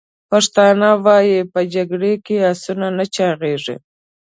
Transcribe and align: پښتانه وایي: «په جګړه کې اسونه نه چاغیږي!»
پښتانه 0.29 0.89
وایي: 1.05 1.39
«په 1.53 1.59
جګړه 1.73 2.11
کې 2.25 2.37
اسونه 2.51 2.87
نه 2.97 3.05
چاغیږي!» 3.15 3.75